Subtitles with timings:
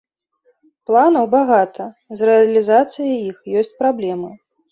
[0.89, 1.85] Планаў багата,
[2.21, 4.31] з рэалізацыяй іх ёсць праблемы.